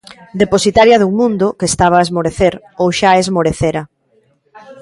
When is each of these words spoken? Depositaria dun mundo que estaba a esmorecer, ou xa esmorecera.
Depositaria 0.41 0.97
dun 0.99 1.13
mundo 1.21 1.47
que 1.57 1.69
estaba 1.71 1.95
a 1.97 2.05
esmorecer, 2.05 2.53
ou 2.81 2.87
xa 2.99 3.11
esmorecera. 3.23 3.81